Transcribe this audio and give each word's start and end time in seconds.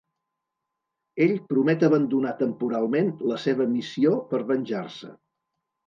Ell 1.25 1.33
promet 1.51 1.85
abandonar 1.89 2.33
temporalment 2.41 3.15
la 3.33 3.41
seva 3.47 3.71
missió 3.79 4.19
per 4.33 4.45
venjar-se. 4.53 5.17